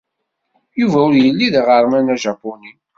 Yuba 0.79 0.97
ur 1.07 1.13
yelli 1.23 1.47
d 1.53 1.55
aɣerman 1.61 2.13
ajapuni. 2.13 2.71